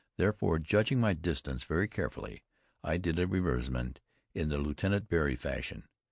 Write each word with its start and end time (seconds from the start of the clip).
Therefore, 0.17 0.57
judging 0.57 0.99
my 0.99 1.13
distance 1.13 1.63
very 1.63 1.87
carefully, 1.87 2.43
I 2.83 2.97
did 2.97 3.19
a 3.19 3.27
renversement 3.27 3.97
in 4.33 4.49
the 4.49 4.57
Lieutenant 4.57 5.07
Barry 5.09 5.35
fashion. 5.35 5.87